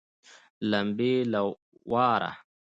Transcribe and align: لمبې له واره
لمبې 0.69 1.13
له 1.31 1.41
واره 1.91 2.31